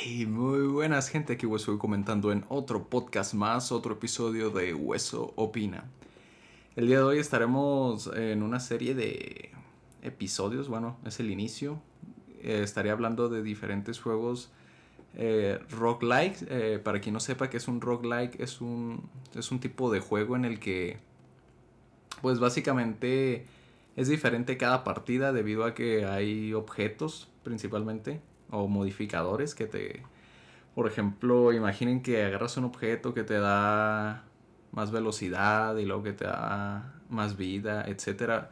Hey, 0.00 0.26
muy 0.26 0.68
buenas 0.68 1.08
gente, 1.08 1.32
aquí 1.32 1.44
Hueso 1.44 1.76
comentando 1.76 2.30
en 2.30 2.44
otro 2.48 2.84
podcast 2.88 3.34
más, 3.34 3.72
otro 3.72 3.94
episodio 3.94 4.50
de 4.50 4.72
Hueso 4.72 5.32
Opina. 5.34 5.86
El 6.76 6.86
día 6.86 6.98
de 6.98 7.02
hoy 7.02 7.18
estaremos 7.18 8.08
en 8.14 8.44
una 8.44 8.60
serie 8.60 8.94
de 8.94 9.50
episodios, 10.02 10.68
bueno, 10.68 10.96
es 11.04 11.18
el 11.18 11.32
inicio. 11.32 11.82
Eh, 12.44 12.60
estaré 12.62 12.92
hablando 12.92 13.28
de 13.28 13.42
diferentes 13.42 13.98
juegos 13.98 14.52
eh, 15.16 15.58
roguelike. 15.68 16.46
Eh, 16.48 16.78
para 16.78 17.00
quien 17.00 17.14
no 17.14 17.18
sepa 17.18 17.50
que 17.50 17.56
es 17.56 17.66
un 17.66 17.80
roguelike, 17.80 18.38
es 18.38 18.60
un, 18.60 19.10
es 19.34 19.50
un 19.50 19.58
tipo 19.58 19.90
de 19.90 19.98
juego 19.98 20.36
en 20.36 20.44
el 20.44 20.60
que, 20.60 20.98
pues 22.22 22.38
básicamente 22.38 23.46
es 23.96 24.06
diferente 24.06 24.58
cada 24.58 24.84
partida 24.84 25.32
debido 25.32 25.64
a 25.64 25.74
que 25.74 26.04
hay 26.04 26.54
objetos 26.54 27.26
principalmente 27.42 28.20
o 28.50 28.68
modificadores 28.68 29.54
que 29.54 29.66
te... 29.66 30.02
Por 30.74 30.86
ejemplo, 30.86 31.52
imaginen 31.52 32.02
que 32.02 32.24
agarras 32.24 32.56
un 32.56 32.64
objeto 32.64 33.12
que 33.12 33.24
te 33.24 33.38
da 33.38 34.24
más 34.72 34.90
velocidad 34.90 35.76
y 35.76 35.84
luego 35.84 36.04
que 36.04 36.12
te 36.12 36.24
da 36.24 36.94
más 37.08 37.36
vida, 37.36 37.84
etc. 37.86 38.46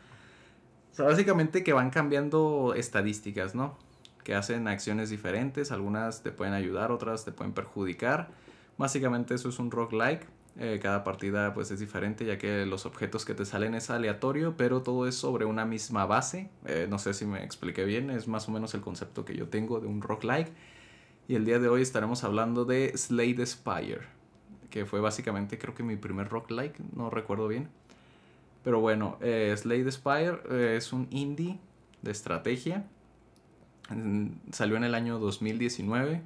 O 0.93 0.95
sea, 0.95 1.05
básicamente 1.05 1.63
que 1.63 1.73
van 1.73 1.91
cambiando 1.91 2.75
estadísticas, 2.75 3.55
¿no? 3.55 3.79
Que 4.25 4.35
hacen 4.35 4.67
acciones 4.67 5.11
diferentes, 5.11 5.71
algunas 5.71 6.23
te 6.23 6.33
pueden 6.33 6.55
ayudar, 6.55 6.91
otras 6.91 7.25
te 7.25 7.33
pueden 7.33 7.53
perjudicar. 7.53 8.29
Básicamente 8.77 9.35
eso 9.35 9.49
es 9.49 9.59
un 9.59 9.71
roguelike. 9.71 10.27
Eh, 10.59 10.81
cada 10.83 11.05
partida 11.05 11.53
pues 11.53 11.71
es 11.71 11.81
diferente 11.81 12.25
ya 12.25 12.39
que 12.39 12.65
los 12.65 12.87
objetos 12.87 13.27
que 13.27 13.35
te 13.35 13.45
salen 13.45 13.75
es 13.75 13.91
aleatorio, 13.91 14.57
pero 14.57 14.83
todo 14.83 15.07
es 15.07 15.15
sobre 15.15 15.45
una 15.45 15.67
misma 15.67 16.07
base. 16.07 16.49
Eh, 16.65 16.87
no 16.89 16.99
sé 16.99 17.13
si 17.13 17.27
me 17.27 17.45
expliqué 17.45 17.85
bien, 17.85 18.09
es 18.09 18.27
más 18.27 18.49
o 18.49 18.53
menos 18.53 18.73
el 18.75 18.81
concepto 18.81 19.25
que 19.27 19.37
yo 19.37 19.49
tengo 19.49 19.81
de 19.81 19.87
un 19.87 20.01
roguelike. 20.01 20.51
Y 21.29 21.35
el 21.35 21.45
día 21.45 21.59
de 21.59 21.69
hoy 21.69 21.83
estaremos 21.83 22.25
hablando 22.25 22.65
de 22.65 22.97
Slade 22.97 23.45
Spire, 23.45 24.03
que 24.71 24.87
fue 24.87 25.01
básicamente 25.01 25.59
creo 25.59 25.75
que 25.75 25.83
mi 25.83 25.97
primer 25.97 26.29
roguelike, 26.29 26.79
no 26.95 27.11
recuerdo 27.11 27.49
bien. 27.49 27.69
Pero 28.65 28.81
bueno, 28.81 29.19
eh, 29.21 29.55
Slade 29.57 29.93
Spire 29.93 30.77
es 30.77 30.93
un 30.93 31.07
indie 31.11 31.59
de 32.01 32.11
estrategia. 32.11 32.87
Salió 34.53 34.77
en 34.77 34.85
el 34.85 34.95
año 34.95 35.19
2019 35.19 36.23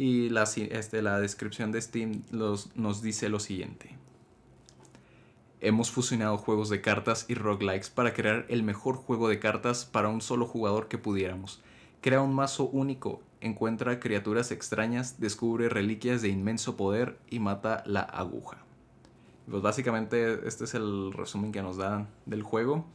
y 0.00 0.30
la, 0.30 0.44
este, 0.44 1.02
la 1.02 1.20
descripción 1.20 1.72
de 1.72 1.82
Steam 1.82 2.22
nos 2.30 3.02
dice 3.02 3.28
lo 3.28 3.38
siguiente. 3.38 3.98
Hemos 5.60 5.90
fusionado 5.90 6.38
juegos 6.38 6.70
de 6.70 6.80
cartas 6.80 7.26
y 7.28 7.34
roguelikes 7.34 7.90
para 7.90 8.14
crear 8.14 8.46
el 8.48 8.62
mejor 8.62 8.96
juego 8.96 9.28
de 9.28 9.38
cartas 9.38 9.84
para 9.84 10.08
un 10.08 10.22
solo 10.22 10.46
jugador 10.46 10.88
que 10.88 10.96
pudiéramos. 10.96 11.60
Crea 12.00 12.22
un 12.22 12.34
mazo 12.34 12.64
único, 12.70 13.20
encuentra 13.42 14.00
criaturas 14.00 14.52
extrañas, 14.52 15.20
descubre 15.20 15.68
reliquias 15.68 16.22
de 16.22 16.30
inmenso 16.30 16.78
poder 16.78 17.18
y 17.28 17.38
mata 17.38 17.82
la 17.84 18.00
aguja. 18.00 18.56
Pues 19.50 19.60
básicamente 19.60 20.48
este 20.48 20.64
es 20.64 20.72
el 20.72 21.12
resumen 21.12 21.52
que 21.52 21.60
nos 21.60 21.76
dan 21.76 22.08
del 22.24 22.42
juego. 22.42 22.86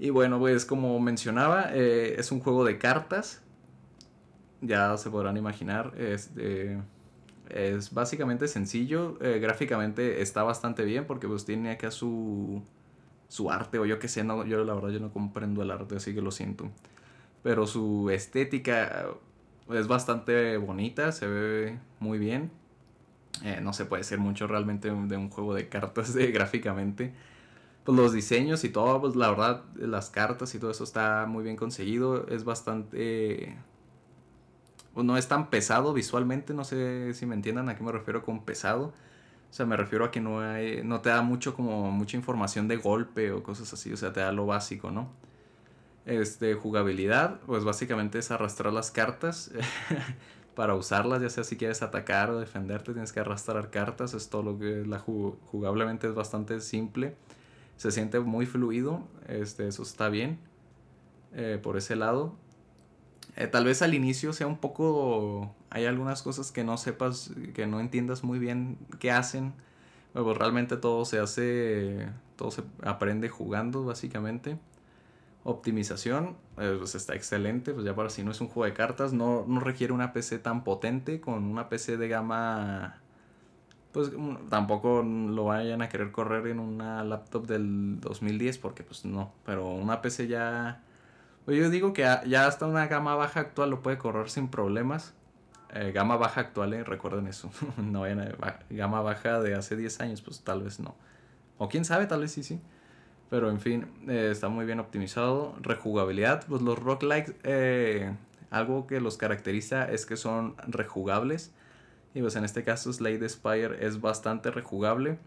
Y 0.00 0.10
bueno, 0.10 0.40
pues 0.40 0.64
como 0.64 0.98
mencionaba, 0.98 1.68
eh, 1.72 2.16
es 2.18 2.32
un 2.32 2.40
juego 2.40 2.64
de 2.64 2.78
cartas 2.78 3.44
ya 4.66 4.96
se 4.96 5.10
podrán 5.10 5.36
imaginar. 5.36 5.92
Este, 5.96 6.78
es 7.48 7.92
básicamente 7.92 8.48
sencillo. 8.48 9.18
Eh, 9.20 9.38
gráficamente 9.38 10.22
está 10.22 10.42
bastante 10.42 10.84
bien 10.84 11.06
porque 11.06 11.28
pues 11.28 11.44
tiene 11.44 11.70
acá 11.70 11.90
su, 11.90 12.62
su 13.28 13.50
arte 13.50 13.78
o 13.78 13.86
yo 13.86 13.98
que 13.98 14.08
sé. 14.08 14.24
No, 14.24 14.44
yo 14.44 14.64
la 14.64 14.74
verdad 14.74 14.90
yo 14.90 15.00
no 15.00 15.12
comprendo 15.12 15.62
el 15.62 15.70
arte, 15.70 15.96
así 15.96 16.14
que 16.14 16.22
lo 16.22 16.30
siento. 16.30 16.70
Pero 17.42 17.66
su 17.66 18.10
estética 18.10 19.06
es 19.70 19.86
bastante 19.86 20.56
bonita, 20.56 21.12
se 21.12 21.26
ve 21.26 21.78
muy 22.00 22.18
bien. 22.18 22.50
Eh, 23.42 23.60
no 23.60 23.72
se 23.72 23.84
puede 23.84 24.00
decir 24.02 24.18
mucho 24.18 24.46
realmente 24.46 24.88
de 24.88 25.16
un 25.16 25.28
juego 25.30 25.54
de 25.54 25.68
cartas 25.68 26.14
de, 26.14 26.30
gráficamente. 26.32 27.12
Pues 27.84 27.98
los 27.98 28.14
diseños 28.14 28.64
y 28.64 28.70
todo, 28.70 29.00
pues 29.00 29.14
la 29.14 29.28
verdad, 29.28 29.62
las 29.76 30.08
cartas 30.08 30.54
y 30.54 30.58
todo 30.58 30.70
eso 30.70 30.84
está 30.84 31.26
muy 31.28 31.44
bien 31.44 31.56
conseguido. 31.56 32.26
Es 32.28 32.44
bastante 32.44 33.58
no 34.96 35.16
es 35.16 35.28
tan 35.28 35.50
pesado 35.50 35.92
visualmente, 35.92 36.54
no 36.54 36.64
sé 36.64 37.14
si 37.14 37.26
me 37.26 37.34
entiendan 37.34 37.68
a 37.68 37.76
qué 37.76 37.82
me 37.82 37.92
refiero 37.92 38.22
con 38.22 38.44
pesado. 38.44 38.92
O 39.50 39.56
sea, 39.56 39.66
me 39.66 39.76
refiero 39.76 40.04
a 40.04 40.10
que 40.10 40.20
no, 40.20 40.40
hay, 40.40 40.82
no 40.82 41.00
te 41.00 41.10
da 41.10 41.22
mucho 41.22 41.54
como 41.54 41.90
mucha 41.92 42.16
información 42.16 42.66
de 42.66 42.76
golpe 42.76 43.30
o 43.30 43.42
cosas 43.42 43.72
así, 43.72 43.92
o 43.92 43.96
sea, 43.96 44.12
te 44.12 44.20
da 44.20 44.32
lo 44.32 44.46
básico, 44.46 44.90
¿no? 44.90 45.08
Este, 46.06 46.54
jugabilidad, 46.54 47.40
pues 47.46 47.64
básicamente 47.64 48.18
es 48.18 48.30
arrastrar 48.30 48.72
las 48.72 48.90
cartas 48.90 49.52
para 50.54 50.74
usarlas, 50.74 51.22
ya 51.22 51.30
sea 51.30 51.44
si 51.44 51.56
quieres 51.56 51.82
atacar 51.82 52.30
o 52.30 52.40
defenderte, 52.40 52.92
tienes 52.92 53.12
que 53.12 53.20
arrastrar 53.20 53.70
cartas, 53.70 54.12
es 54.14 54.28
todo 54.28 54.42
lo 54.42 54.58
que 54.58 54.84
la 54.84 54.98
jugablemente 54.98 56.08
es 56.08 56.14
bastante 56.14 56.60
simple, 56.60 57.14
se 57.76 57.90
siente 57.90 58.20
muy 58.20 58.46
fluido, 58.46 59.02
este, 59.28 59.68
eso 59.68 59.82
está 59.82 60.08
bien 60.08 60.38
eh, 61.32 61.58
por 61.62 61.76
ese 61.76 61.96
lado. 61.96 62.34
Eh, 63.36 63.46
tal 63.46 63.64
vez 63.64 63.82
al 63.82 63.94
inicio 63.94 64.32
sea 64.32 64.46
un 64.46 64.58
poco... 64.58 65.54
Hay 65.70 65.86
algunas 65.86 66.22
cosas 66.22 66.52
que 66.52 66.64
no 66.64 66.76
sepas, 66.76 67.32
que 67.54 67.66
no 67.66 67.80
entiendas 67.80 68.24
muy 68.24 68.38
bien 68.38 68.78
qué 69.00 69.10
hacen. 69.10 69.54
Pero 70.12 70.24
pues 70.24 70.38
realmente 70.38 70.76
todo 70.76 71.04
se 71.04 71.18
hace... 71.18 72.08
Todo 72.36 72.50
se 72.50 72.62
aprende 72.82 73.28
jugando 73.28 73.84
básicamente. 73.84 74.58
Optimización, 75.44 76.36
eh, 76.58 76.76
pues 76.78 76.94
está 76.94 77.14
excelente. 77.14 77.72
Pues 77.72 77.84
ya 77.84 77.94
para 77.94 78.10
si 78.10 78.24
no 78.24 78.30
es 78.30 78.40
un 78.40 78.48
juego 78.48 78.66
de 78.66 78.74
cartas, 78.74 79.12
no, 79.12 79.44
no 79.46 79.60
requiere 79.60 79.92
una 79.92 80.12
PC 80.12 80.38
tan 80.38 80.64
potente. 80.64 81.20
Con 81.20 81.44
una 81.44 81.68
PC 81.68 81.96
de 81.96 82.08
gama 82.08 83.00
pues 83.94 84.10
mm, 84.12 84.48
tampoco 84.50 85.02
lo 85.02 85.44
vayan 85.44 85.80
a 85.80 85.88
querer 85.88 86.10
correr 86.10 86.48
en 86.48 86.58
una 86.58 87.04
laptop 87.04 87.46
del 87.46 88.00
2010 88.00 88.58
porque 88.58 88.82
pues 88.82 89.04
no, 89.04 89.32
pero 89.46 89.70
una 89.70 90.02
PC 90.02 90.26
ya 90.26 90.82
yo 91.46 91.68
digo 91.68 91.92
que 91.92 92.02
ya 92.26 92.46
hasta 92.46 92.66
una 92.66 92.86
gama 92.86 93.14
baja 93.16 93.40
actual 93.40 93.70
lo 93.70 93.82
puede 93.82 93.98
correr 93.98 94.30
sin 94.30 94.48
problemas. 94.48 95.14
Eh, 95.74 95.92
gama 95.92 96.16
baja 96.16 96.40
actual, 96.40 96.72
eh, 96.72 96.84
recuerden 96.84 97.26
eso. 97.26 97.50
no 97.76 98.02
vayan 98.02 98.20
a, 98.20 98.60
gama 98.70 99.02
baja 99.02 99.40
de 99.40 99.54
hace 99.54 99.76
10 99.76 100.00
años, 100.00 100.22
pues 100.22 100.40
tal 100.40 100.62
vez 100.62 100.80
no. 100.80 100.94
O 101.58 101.68
quién 101.68 101.84
sabe, 101.84 102.06
tal 102.06 102.20
vez 102.20 102.32
sí, 102.32 102.42
sí. 102.42 102.60
Pero 103.28 103.50
en 103.50 103.60
fin, 103.60 103.86
eh, 104.08 104.28
está 104.30 104.48
muy 104.48 104.64
bien 104.64 104.80
optimizado. 104.80 105.54
Rejugabilidad, 105.60 106.46
pues 106.46 106.62
los 106.62 106.78
roguelikes, 106.78 107.34
eh, 107.42 108.14
algo 108.50 108.86
que 108.86 109.00
los 109.00 109.16
caracteriza 109.16 109.90
es 109.90 110.06
que 110.06 110.16
son 110.16 110.56
rejugables. 110.66 111.52
Y 112.14 112.20
pues 112.20 112.36
en 112.36 112.44
este 112.44 112.62
caso 112.64 112.92
Slade 112.92 113.28
Spire 113.28 113.84
es 113.84 114.00
bastante 114.00 114.50
rejugable. 114.50 115.18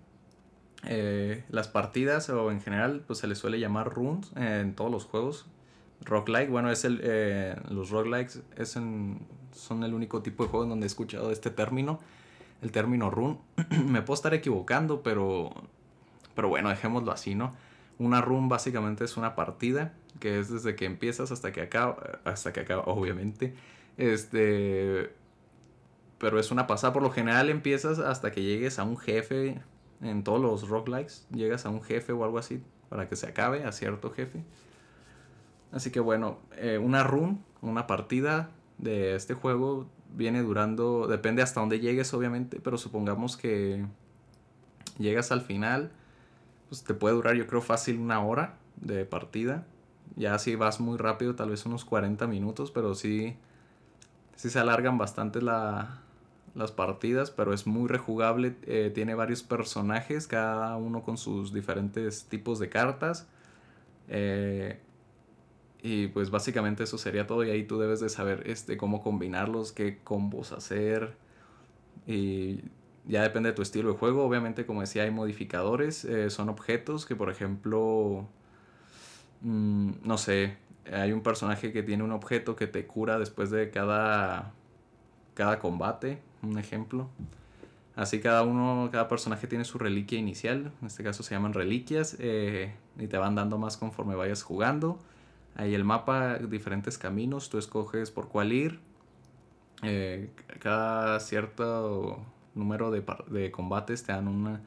las 1.50 1.68
partidas 1.68 2.30
o 2.30 2.52
en 2.52 2.62
general 2.62 3.04
pues 3.06 3.20
se 3.20 3.28
les 3.28 3.40
suele 3.40 3.60
llamar 3.60 3.90
runes 3.94 4.32
en 4.36 4.76
todos 4.76 4.92
los 4.92 5.06
juegos 5.06 5.48
Roguelike, 6.02 6.50
bueno, 6.50 6.72
es 6.72 6.86
el, 6.86 7.02
eh, 7.04 7.56
los 7.70 7.90
roguelikes 7.90 8.42
es 8.56 8.70
son 8.70 9.84
el 9.84 9.94
único 9.94 10.22
tipo 10.22 10.44
de 10.44 10.50
juego 10.50 10.64
en 10.64 10.70
donde 10.70 10.86
he 10.86 10.88
escuchado 10.88 11.32
este 11.32 11.50
término, 11.50 12.00
el 12.62 12.72
término 12.72 13.10
run. 13.10 13.40
Me 13.86 14.02
puedo 14.02 14.16
estar 14.16 14.34
equivocando, 14.34 15.02
pero, 15.02 15.54
pero 16.36 16.50
bueno, 16.50 16.70
dejémoslo 16.70 17.12
así, 17.12 17.36
¿no? 17.36 17.56
Una 18.00 18.22
run 18.22 18.48
básicamente 18.48 19.04
es 19.04 19.18
una 19.18 19.36
partida 19.36 19.94
que 20.20 20.40
es 20.40 20.50
desde 20.50 20.76
que 20.76 20.86
empiezas 20.86 21.32
hasta 21.32 21.52
que 21.52 21.62
acaba, 21.62 21.98
hasta 22.26 22.54
que 22.54 22.62
acaba, 22.62 22.84
obviamente. 22.84 23.56
Este, 23.98 25.12
pero 26.20 26.40
es 26.40 26.52
una 26.52 26.68
pasada. 26.68 26.94
Por 26.94 27.04
lo 27.04 27.12
general 27.12 27.50
empiezas 27.50 28.00
hasta 28.00 28.32
que 28.32 28.44
llegues 28.44 28.80
a 28.80 28.84
un 28.84 28.98
jefe. 28.98 29.60
En 30.02 30.24
todos 30.24 30.40
los 30.40 30.70
roguelikes 30.70 31.26
llegas 31.32 31.66
a 31.66 31.70
un 31.70 31.82
jefe 31.82 32.14
o 32.14 32.24
algo 32.24 32.38
así 32.38 32.62
para 32.90 33.10
que 33.10 33.16
se 33.16 33.26
acabe 33.26 33.64
a 33.64 33.72
cierto 33.72 34.12
jefe. 34.12 34.44
Así 35.72 35.92
que 35.92 36.00
bueno, 36.00 36.40
eh, 36.56 36.78
una 36.78 37.04
run, 37.04 37.44
una 37.62 37.88
partida 37.88 38.50
de 38.78 39.16
este 39.16 39.34
juego 39.34 39.88
viene 40.16 40.42
durando, 40.42 41.08
depende 41.08 41.42
hasta 41.42 41.60
dónde 41.60 41.80
llegues 41.80 42.14
obviamente, 42.14 42.60
pero 42.62 42.78
supongamos 42.78 43.38
que 43.38 43.86
llegas 44.98 45.32
al 45.32 45.42
final, 45.42 45.92
pues 46.70 46.84
te 46.84 46.94
puede 46.94 47.16
durar 47.16 47.36
yo 47.36 47.48
creo 47.48 47.62
fácil 47.62 48.00
una 48.00 48.24
hora 48.24 48.58
de 48.78 49.06
partida. 49.06 49.66
Ya 50.16 50.38
si 50.40 50.56
vas 50.56 50.80
muy 50.80 50.98
rápido, 50.98 51.36
tal 51.36 51.50
vez 51.50 51.66
unos 51.66 51.86
40 51.86 52.28
minutos, 52.28 52.72
pero 52.72 52.96
sí, 52.96 53.36
sí 54.36 54.50
se 54.50 54.60
alargan 54.60 54.98
bastante 54.98 55.42
las 55.42 56.72
partidas, 56.76 57.30
pero 57.30 57.54
es 57.54 57.68
muy 57.68 57.88
rejugable. 57.88 58.56
Eh, 58.64 58.92
tiene 58.94 59.16
varios 59.16 59.44
personajes, 59.44 60.28
cada 60.28 60.76
uno 60.78 61.04
con 61.04 61.18
sus 61.18 61.54
diferentes 61.54 62.26
tipos 62.26 62.58
de 62.58 62.70
cartas. 62.70 63.28
Eh, 64.08 64.80
y 65.82 66.08
pues 66.08 66.30
básicamente 66.32 66.84
eso 66.84 66.98
sería 66.98 67.28
todo 67.28 67.44
y 67.44 67.50
ahí 67.50 67.64
tú 67.64 67.80
debes 67.80 68.00
de 68.00 68.10
saber 68.10 68.44
este, 68.48 68.78
cómo 68.78 69.02
combinarlos, 69.02 69.72
qué 69.72 70.00
combos 70.04 70.52
hacer. 70.52 71.16
Y 72.08 72.62
ya 73.06 73.22
depende 73.22 73.50
de 73.50 73.56
tu 73.56 73.62
estilo 73.62 73.92
de 73.92 73.98
juego. 73.98 74.26
Obviamente 74.26 74.66
como 74.66 74.82
decía 74.82 75.04
hay 75.04 75.12
modificadores, 75.12 76.06
eh, 76.06 76.30
son 76.30 76.50
objetos 76.50 77.06
que 77.06 77.16
por 77.16 77.30
ejemplo, 77.30 78.28
mm, 79.42 79.92
no 80.04 80.18
sé, 80.18 80.58
hay 80.92 81.12
un 81.12 81.22
personaje 81.22 81.72
que 81.72 81.84
tiene 81.84 82.04
un 82.04 82.12
objeto 82.12 82.56
que 82.56 82.68
te 82.68 82.86
cura 82.88 83.20
después 83.20 83.50
de 83.52 83.70
cada 83.70 84.54
cada 85.38 85.60
combate, 85.60 86.20
un 86.42 86.58
ejemplo. 86.58 87.10
Así 87.96 88.20
cada 88.20 88.44
uno, 88.44 88.90
cada 88.92 89.08
personaje 89.08 89.48
tiene 89.48 89.66
su 89.66 89.78
reliquia 89.78 90.20
inicial, 90.20 90.72
en 90.82 90.88
este 90.88 91.04
caso 91.04 91.24
se 91.24 91.36
llaman 91.36 91.54
reliquias, 91.54 92.16
eh, 92.20 92.74
y 93.00 93.08
te 93.08 93.18
van 93.18 93.36
dando 93.36 93.58
más 93.58 93.78
conforme 93.78 94.16
vayas 94.16 94.44
jugando. 94.44 95.00
Ahí 95.58 95.74
el 95.74 95.84
mapa, 95.84 96.38
diferentes 96.38 97.00
caminos, 97.00 97.50
tú 97.50 97.58
escoges 97.58 98.12
por 98.12 98.28
cuál 98.28 98.54
ir. 98.54 98.80
Eh, 99.82 100.30
cada 100.60 101.20
cierto 101.20 102.24
número 102.54 102.92
de, 102.92 103.52
combates 103.52 104.04
te 104.04 104.12
dan 104.14 104.28
una... 104.28 104.62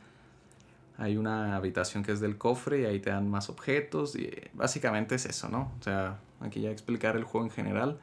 Hay 0.98 1.16
una 1.16 1.56
habitación 1.56 2.02
que 2.02 2.12
es 2.12 2.20
del 2.20 2.36
cofre 2.36 2.82
y 2.82 2.84
ahí 2.84 2.98
te 3.00 3.08
dan 3.08 3.30
más 3.30 3.48
objetos 3.48 4.16
y 4.16 4.30
básicamente 4.52 5.14
es 5.14 5.24
eso, 5.24 5.48
¿no? 5.48 5.72
O 5.80 5.82
sea, 5.82 6.18
aquí 6.40 6.60
ya 6.60 6.70
explicar 6.70 7.16
el 7.16 7.24
juego 7.24 7.46
en 7.46 7.52
general. 7.52 7.98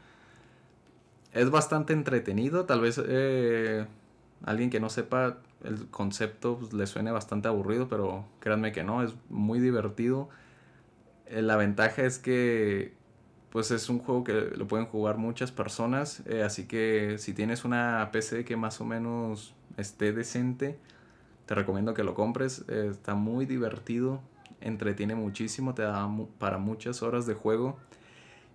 Es 1.34 1.52
bastante 1.52 1.94
entretenido, 1.94 2.66
tal 2.66 2.82
vez 2.82 3.00
eh, 3.06 3.86
alguien 4.46 4.72
que 4.72 4.80
no 4.80 4.90
sepa 4.90 5.38
el 5.64 5.88
concepto 5.90 6.58
pues, 6.58 6.74
le 6.74 6.88
suene 6.88 7.12
bastante 7.12 7.50
aburrido, 7.50 7.88
pero 7.88 8.26
créanme 8.40 8.72
que 8.72 8.84
no, 8.84 9.04
es 9.04 9.14
muy 9.30 9.60
divertido. 9.60 10.30
Eh, 11.30 11.42
la 11.42 11.56
ventaja 11.56 12.04
es 12.04 12.20
que 12.20 12.94
pues 13.52 13.72
es 13.72 13.90
un 13.90 14.00
juego 14.00 14.24
que 14.24 14.34
lo 14.34 14.68
pueden 14.68 14.86
jugar 14.86 15.18
muchas 15.18 15.52
personas, 15.52 16.22
eh, 16.28 16.44
así 16.44 16.68
que 16.68 17.16
si 17.18 17.34
tienes 17.34 17.66
una 17.66 18.10
PC 18.12 18.44
que 18.46 18.56
más 18.58 18.82
o 18.82 18.86
menos 18.86 19.56
esté 19.78 20.12
decente, 20.14 20.78
te 21.46 21.56
recomiendo 21.56 21.94
que 21.94 22.04
lo 22.04 22.14
compres, 22.14 22.66
eh, 22.68 22.90
está 22.92 23.16
muy 23.16 23.46
divertido, 23.46 24.22
entretiene 24.62 25.16
muchísimo, 25.16 25.74
te 25.74 25.84
da 25.84 26.08
para 26.40 26.58
muchas 26.58 27.02
horas 27.02 27.26
de 27.26 27.34
juego. 27.36 27.78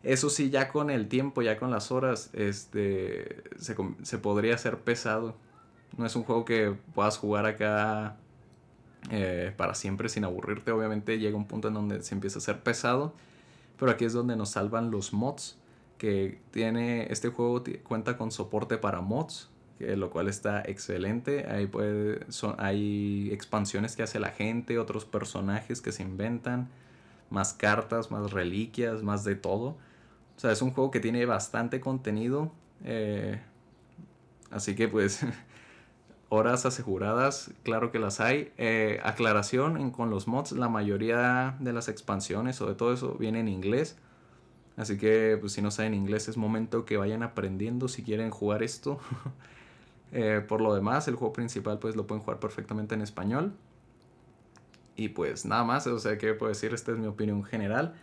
Eso 0.03 0.31
sí, 0.31 0.51
ya 0.51 0.69
con 0.69 0.91
el 0.91 1.09
tiempo, 1.09 1.43
ya 1.43 1.59
con 1.59 1.71
las 1.71 1.91
horas, 1.91 2.31
este, 2.35 3.43
se, 3.59 3.77
se 4.03 4.19
podría 4.19 4.55
hacer 4.55 4.79
pesado. 4.81 5.37
No 5.97 6.07
es 6.07 6.17
un 6.17 6.25
juego 6.25 6.45
que 6.45 6.77
puedas 6.95 7.19
jugar 7.19 7.47
acá 7.47 8.17
eh, 9.11 9.53
para 9.57 9.75
siempre 9.75 10.09
sin 10.09 10.25
aburrirte. 10.25 10.73
Obviamente 10.73 11.19
llega 11.19 11.37
un 11.37 11.47
punto 11.47 11.69
en 11.69 11.75
donde 11.75 12.03
se 12.03 12.15
empieza 12.15 12.39
a 12.39 12.41
hacer 12.41 12.63
pesado. 12.63 13.15
Pero 13.79 13.91
aquí 13.91 14.05
es 14.05 14.13
donde 14.13 14.37
nos 14.37 14.51
salvan 14.51 14.91
los 14.91 15.13
mods. 15.13 15.59
Que 15.99 16.41
tiene. 16.51 17.13
Este 17.13 17.29
juego 17.29 17.63
cuenta 17.83 18.17
con 18.17 18.31
soporte 18.31 18.79
para 18.79 19.01
mods. 19.01 19.51
Lo 19.79 20.11
cual 20.11 20.29
está 20.29 20.63
excelente. 20.63 21.47
Ahí 21.49 21.67
puede, 21.67 22.31
son, 22.31 22.55
hay 22.59 23.31
expansiones 23.33 23.97
que 23.97 24.05
hace 24.05 24.21
la 24.21 24.31
gente. 24.31 24.79
Otros 24.79 25.05
personajes 25.05 25.81
que 25.81 25.91
se 25.91 26.03
inventan. 26.03 26.69
Más 27.31 27.53
cartas, 27.53 28.11
más 28.11 28.31
reliquias, 28.31 29.03
más 29.03 29.25
de 29.25 29.35
todo. 29.35 29.77
O 30.37 30.41
sea, 30.41 30.53
es 30.53 30.63
un 30.63 30.71
juego 30.73 30.91
que 30.91 31.01
tiene 31.01 31.25
bastante 31.27 31.81
contenido. 31.81 32.53
Eh, 32.85 33.41
así 34.51 34.75
que 34.75 34.89
pues 34.89 35.21
horas 36.33 36.65
aseguradas, 36.65 37.51
claro 37.63 37.93
que 37.93 37.99
las 37.99 38.19
hay. 38.19 38.53
Eh, 38.57 39.01
aclaración 39.05 39.91
con 39.91 40.09
los 40.09 40.27
mods, 40.27 40.53
la 40.53 40.71
mayoría 40.71 41.57
de 41.61 41.75
las 41.75 41.89
expansiones 41.89 42.59
o 42.63 42.67
de 42.67 42.75
todo 42.75 42.95
eso 42.95 43.17
viene 43.19 43.41
en 43.41 43.49
inglés. 43.49 43.99
Así 44.79 44.97
que 44.97 45.37
pues, 45.39 45.53
si 45.53 45.61
no 45.61 45.71
saben 45.71 45.93
inglés 45.93 46.29
es 46.29 46.39
momento 46.39 46.87
que 46.87 46.97
vayan 46.97 47.23
aprendiendo 47.23 47.87
si 47.87 48.03
quieren 48.03 48.31
jugar 48.31 48.63
esto. 48.63 48.99
Eh, 50.15 50.45
por 50.47 50.61
lo 50.61 50.75
demás, 50.75 51.09
el 51.09 51.15
juego 51.15 51.33
principal 51.33 51.79
pues 51.79 51.97
lo 51.97 52.07
pueden 52.07 52.23
jugar 52.23 52.39
perfectamente 52.39 52.95
en 52.95 53.01
español. 53.01 53.55
Y 54.95 55.09
pues 55.09 55.47
nada 55.47 55.65
más, 55.65 55.87
o 55.87 55.99
sea, 55.99 56.19
¿qué 56.19 56.35
puedo 56.35 56.51
decir? 56.51 56.75
Esta 56.75 56.93
es 56.93 56.99
mi 56.99 57.07
opinión 57.07 57.43
general. 57.45 57.95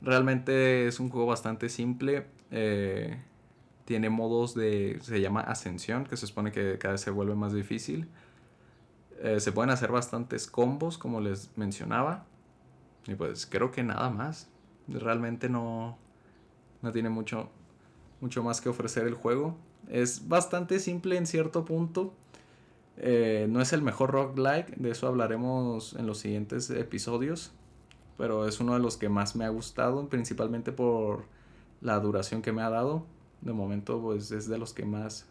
Realmente 0.00 0.86
es 0.86 1.00
un 1.00 1.10
juego 1.10 1.26
bastante 1.26 1.68
simple. 1.68 2.24
Eh, 2.50 3.20
tiene 3.90 4.08
modos 4.08 4.54
de, 4.54 5.00
se 5.02 5.20
llama 5.20 5.40
ascensión, 5.40 6.04
que 6.04 6.16
se 6.16 6.28
supone 6.28 6.52
que 6.52 6.78
cada 6.78 6.92
vez 6.92 7.00
se 7.00 7.10
vuelve 7.10 7.34
más 7.34 7.52
difícil. 7.52 8.06
Eh, 9.20 9.40
se 9.40 9.50
pueden 9.50 9.70
hacer 9.70 9.90
bastantes 9.90 10.46
combos, 10.46 10.96
como 10.96 11.20
les 11.20 11.50
mencionaba. 11.56 12.24
Y 13.08 13.16
pues 13.16 13.46
creo 13.46 13.72
que 13.72 13.82
nada 13.82 14.08
más. 14.08 14.48
Realmente 14.86 15.48
no, 15.48 15.98
no 16.82 16.92
tiene 16.92 17.08
mucho, 17.08 17.50
mucho 18.20 18.44
más 18.44 18.60
que 18.60 18.68
ofrecer 18.68 19.08
el 19.08 19.14
juego. 19.14 19.56
Es 19.88 20.28
bastante 20.28 20.78
simple 20.78 21.16
en 21.16 21.26
cierto 21.26 21.64
punto. 21.64 22.14
Eh, 22.96 23.48
no 23.50 23.60
es 23.60 23.72
el 23.72 23.82
mejor 23.82 24.12
roguelike, 24.12 24.76
de 24.76 24.90
eso 24.92 25.08
hablaremos 25.08 25.94
en 25.94 26.06
los 26.06 26.18
siguientes 26.18 26.70
episodios. 26.70 27.50
Pero 28.16 28.46
es 28.46 28.60
uno 28.60 28.74
de 28.74 28.78
los 28.78 28.96
que 28.96 29.08
más 29.08 29.34
me 29.34 29.44
ha 29.44 29.48
gustado, 29.48 30.08
principalmente 30.08 30.70
por 30.70 31.24
la 31.80 31.98
duración 31.98 32.40
que 32.40 32.52
me 32.52 32.62
ha 32.62 32.70
dado 32.70 33.04
de 33.40 33.52
momento, 33.52 34.00
pues 34.00 34.30
es 34.32 34.48
de 34.48 34.58
los 34.58 34.72
que 34.72 34.84
más 34.84 35.26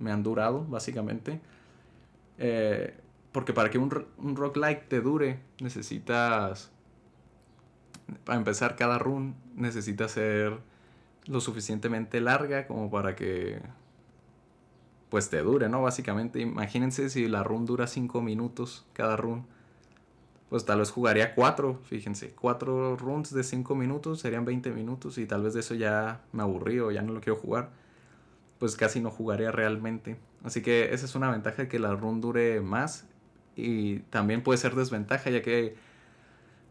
me 0.00 0.10
han 0.10 0.22
durado, 0.22 0.64
básicamente. 0.64 1.40
Eh, 2.38 2.94
porque 3.32 3.52
para 3.52 3.70
que 3.70 3.78
un, 3.78 4.06
un 4.18 4.36
roguelike 4.36 4.88
te 4.88 5.00
dure, 5.00 5.38
necesitas. 5.60 6.70
Para 8.24 8.38
empezar, 8.38 8.76
cada 8.76 8.98
run 8.98 9.34
necesita 9.54 10.08
ser 10.08 10.58
lo 11.26 11.40
suficientemente 11.40 12.20
larga 12.20 12.66
como 12.66 12.90
para 12.90 13.14
que. 13.14 13.60
Pues 15.08 15.28
te 15.28 15.42
dure, 15.42 15.68
¿no? 15.68 15.82
Básicamente, 15.82 16.40
imagínense 16.40 17.10
si 17.10 17.28
la 17.28 17.42
run 17.42 17.66
dura 17.66 17.86
5 17.86 18.22
minutos 18.22 18.86
cada 18.94 19.16
run 19.16 19.46
pues 20.52 20.66
tal 20.66 20.80
vez 20.80 20.90
jugaría 20.90 21.34
cuatro, 21.34 21.80
fíjense, 21.84 22.34
cuatro 22.38 22.94
runs 22.94 23.32
de 23.32 23.42
cinco 23.42 23.74
minutos 23.74 24.20
serían 24.20 24.44
20 24.44 24.70
minutos 24.72 25.16
y 25.16 25.24
tal 25.24 25.42
vez 25.44 25.54
de 25.54 25.60
eso 25.60 25.74
ya 25.74 26.20
me 26.32 26.42
aburrí 26.42 26.78
o 26.78 26.90
ya 26.90 27.00
no 27.00 27.14
lo 27.14 27.22
quiero 27.22 27.38
jugar, 27.38 27.70
pues 28.58 28.76
casi 28.76 29.00
no 29.00 29.10
jugaría 29.10 29.50
realmente. 29.50 30.18
Así 30.44 30.60
que 30.60 30.92
esa 30.92 31.06
es 31.06 31.14
una 31.14 31.30
ventaja 31.30 31.70
que 31.70 31.78
la 31.78 31.94
run 31.94 32.20
dure 32.20 32.60
más 32.60 33.06
y 33.56 34.00
también 34.10 34.42
puede 34.42 34.58
ser 34.58 34.74
desventaja 34.74 35.30
ya 35.30 35.40
que 35.40 35.74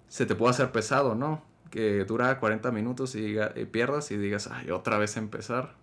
se 0.10 0.28
te 0.28 0.36
puede 0.36 0.52
hacer 0.52 0.72
pesado, 0.72 1.16
¿no? 1.16 1.44
Que 1.72 2.06
dura 2.06 2.40
40 2.40 2.72
minutos 2.72 3.16
y, 3.16 3.38
y 3.40 3.66
pierdas 3.66 4.12
y 4.12 4.18
digas, 4.18 4.48
ay, 4.52 4.70
otra 4.70 5.00
vez 5.00 5.18
empezar. 5.18 5.74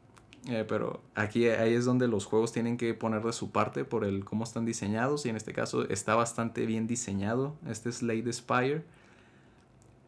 Eh, 0.46 0.64
pero 0.66 1.02
aquí 1.14 1.48
ahí 1.48 1.74
es 1.74 1.84
donde 1.84 2.08
los 2.08 2.24
juegos 2.24 2.52
tienen 2.52 2.76
que 2.76 2.94
poner 2.94 3.22
de 3.22 3.32
su 3.32 3.50
parte 3.50 3.84
por 3.84 4.04
el 4.04 4.24
cómo 4.24 4.44
están 4.44 4.64
diseñados 4.64 5.26
y 5.26 5.28
en 5.28 5.36
este 5.36 5.52
caso 5.52 5.88
está 5.88 6.14
bastante 6.14 6.64
bien 6.64 6.86
diseñado. 6.86 7.54
Este 7.68 7.88
es 7.88 8.02
Lady 8.02 8.32
Spire. 8.32 8.82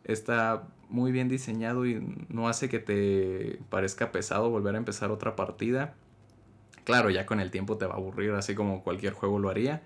Está 0.04 0.68
muy 0.88 1.12
bien 1.12 1.28
diseñado 1.28 1.86
y 1.86 2.26
no 2.28 2.48
hace 2.48 2.68
que 2.68 2.78
te 2.78 3.60
parezca 3.68 4.12
pesado 4.12 4.50
volver 4.50 4.74
a 4.74 4.78
empezar 4.78 5.10
otra 5.10 5.36
partida. 5.36 5.94
Claro, 6.84 7.10
ya 7.10 7.26
con 7.26 7.40
el 7.40 7.50
tiempo 7.50 7.76
te 7.76 7.86
va 7.86 7.94
a 7.94 7.96
aburrir, 7.98 8.32
así 8.32 8.54
como 8.54 8.82
cualquier 8.82 9.12
juego 9.12 9.38
lo 9.38 9.50
haría. 9.50 9.82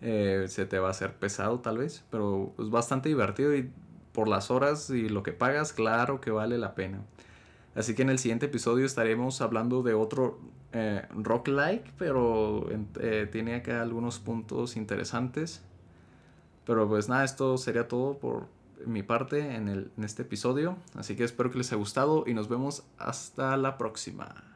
Eh, 0.00 0.46
se 0.48 0.66
te 0.66 0.78
va 0.78 0.88
a 0.88 0.90
hacer 0.90 1.14
pesado 1.14 1.60
tal 1.60 1.78
vez, 1.78 2.04
pero 2.10 2.52
es 2.58 2.70
bastante 2.70 3.08
divertido 3.08 3.54
y 3.56 3.70
por 4.12 4.28
las 4.28 4.50
horas 4.50 4.90
y 4.90 5.08
lo 5.08 5.22
que 5.22 5.32
pagas, 5.32 5.72
claro 5.72 6.20
que 6.20 6.30
vale 6.30 6.58
la 6.58 6.74
pena. 6.74 7.00
Así 7.78 7.94
que 7.94 8.02
en 8.02 8.10
el 8.10 8.18
siguiente 8.18 8.46
episodio 8.46 8.84
estaremos 8.84 9.40
hablando 9.40 9.84
de 9.84 9.94
otro 9.94 10.40
eh, 10.72 11.06
rock-like, 11.14 11.92
pero 11.96 12.66
eh, 12.98 13.28
tiene 13.30 13.54
acá 13.54 13.82
algunos 13.82 14.18
puntos 14.18 14.76
interesantes. 14.76 15.62
Pero 16.66 16.88
pues 16.88 17.08
nada, 17.08 17.22
esto 17.22 17.56
sería 17.56 17.86
todo 17.86 18.18
por 18.18 18.48
mi 18.84 19.04
parte 19.04 19.54
en, 19.54 19.92
este 20.02 20.22
episodio. 20.22 20.76
Así 20.96 21.14
que 21.14 21.22
espero 21.22 21.52
que 21.52 21.58
les 21.58 21.68
haya 21.70 21.78
gustado 21.78 22.24
y 22.26 22.34
nos 22.34 22.48
vemos 22.48 22.82
hasta 22.98 23.56
la 23.56 23.78
próxima. 23.78 24.47